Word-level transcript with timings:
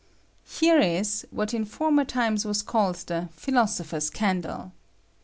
Here 0.47 0.79
ia 0.79 1.03
what 1.29 1.53
in 1.53 1.63
former 1.63 2.05
times 2.05 2.43
was 2.43 2.63
called 2.63 2.95
the" 3.05 3.29
philoao 3.39 3.81
pbei's 3.83 4.09
candle." 4.09 4.71